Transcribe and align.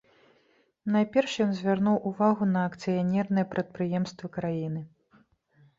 Найперш 0.95 1.31
ён 1.45 1.51
звярнуў 1.59 1.99
увагу 2.13 2.43
на 2.55 2.65
акцыянерныя 2.71 3.45
прадпрыемствы 3.53 4.33
краіны. 4.41 4.81